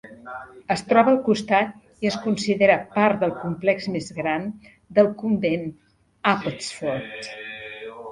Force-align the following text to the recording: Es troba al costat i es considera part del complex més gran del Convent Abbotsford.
Es 0.75 0.81
troba 0.91 1.11
al 1.15 1.17
costat 1.25 1.75
i 2.05 2.07
es 2.11 2.15
considera 2.23 2.77
part 2.95 3.19
del 3.23 3.33
complex 3.41 3.85
més 3.97 4.07
gran 4.21 4.47
del 5.01 5.11
Convent 5.21 5.67
Abbotsford. 6.33 7.29